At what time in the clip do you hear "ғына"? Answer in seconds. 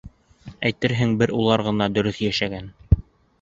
1.67-1.89